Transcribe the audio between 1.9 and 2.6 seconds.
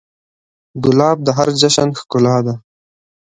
ښکلا ده.